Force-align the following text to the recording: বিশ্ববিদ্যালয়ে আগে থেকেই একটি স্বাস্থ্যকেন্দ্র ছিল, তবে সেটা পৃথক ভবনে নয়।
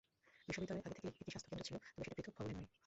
বিশ্ববিদ্যালয়ে 0.47 0.85
আগে 0.87 0.95
থেকেই 0.97 1.11
একটি 1.11 1.23
স্বাস্থ্যকেন্দ্র 1.33 1.65
ছিল, 1.67 1.75
তবে 1.93 2.03
সেটা 2.05 2.15
পৃথক 2.17 2.33
ভবনে 2.37 2.53
নয়। 2.57 2.69